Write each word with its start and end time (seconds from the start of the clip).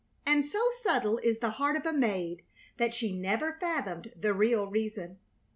And 0.25 0.43
so 0.43 0.57
subtle 0.81 1.19
is 1.19 1.37
the 1.37 1.51
heart 1.61 1.75
of 1.75 1.85
a 1.85 1.93
maid 1.93 2.41
that 2.77 2.91
she 2.95 3.13
never 3.15 3.53
fathomed 3.59 4.11
the 4.19 4.33
real 4.33 4.65
reason. 4.65 5.19